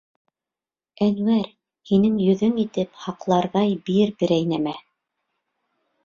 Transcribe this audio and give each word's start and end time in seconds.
—Әнүәр, 1.07 1.49
һинең 1.89 2.15
йөҙөң 2.27 2.55
итеп 2.63 2.97
һаҡларҙай 3.01 3.75
бир 3.91 4.13
берәй 4.23 4.47
нәмә. 4.55 4.73